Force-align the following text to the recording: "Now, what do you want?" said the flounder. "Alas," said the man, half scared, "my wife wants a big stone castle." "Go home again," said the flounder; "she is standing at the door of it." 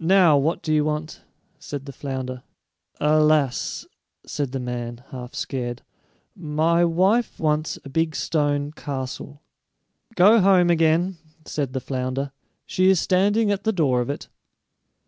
"Now, 0.00 0.36
what 0.38 0.60
do 0.60 0.74
you 0.74 0.84
want?" 0.84 1.22
said 1.60 1.86
the 1.86 1.92
flounder. 1.92 2.42
"Alas," 2.98 3.86
said 4.26 4.50
the 4.50 4.58
man, 4.58 5.04
half 5.12 5.34
scared, 5.36 5.82
"my 6.34 6.84
wife 6.84 7.38
wants 7.38 7.78
a 7.84 7.88
big 7.88 8.16
stone 8.16 8.72
castle." 8.72 9.40
"Go 10.16 10.40
home 10.40 10.68
again," 10.68 11.18
said 11.44 11.74
the 11.74 11.80
flounder; 11.80 12.32
"she 12.66 12.90
is 12.90 12.98
standing 12.98 13.52
at 13.52 13.62
the 13.62 13.70
door 13.70 14.00
of 14.00 14.10
it." 14.10 14.26